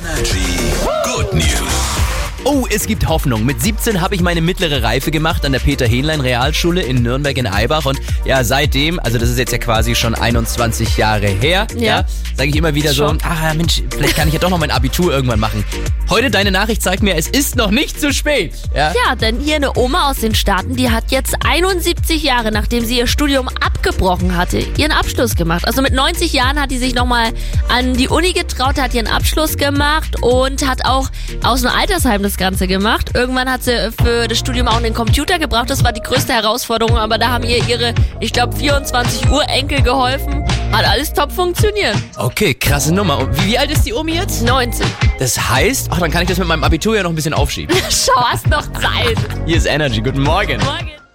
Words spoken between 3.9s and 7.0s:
habe ich meine mittlere Reife gemacht an der Peter-Hähnlein Realschule